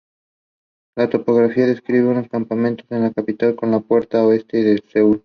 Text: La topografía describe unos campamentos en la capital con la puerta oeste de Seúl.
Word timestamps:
La 0.97 1.11
topografía 1.11 1.67
describe 1.67 2.07
unos 2.07 2.27
campamentos 2.27 2.87
en 2.89 3.03
la 3.03 3.11
capital 3.13 3.55
con 3.55 3.69
la 3.69 3.81
puerta 3.81 4.25
oeste 4.25 4.63
de 4.63 4.81
Seúl. 4.91 5.19